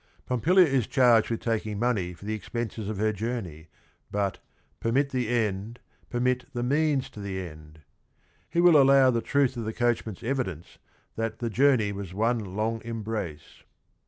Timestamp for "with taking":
1.29-1.77